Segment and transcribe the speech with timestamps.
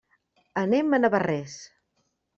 [0.61, 1.59] Anem a Navarrés.